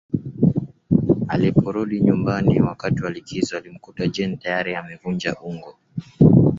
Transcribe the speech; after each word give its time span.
Aliporudi 1.27 2.01
nyumbani 2.01 2.61
wakati 2.61 3.03
walikizo 3.03 3.57
alimkuta 3.57 4.07
Jane 4.07 4.37
tayari 4.37 4.75
amevunja 4.75 5.35
ungo 5.43 5.77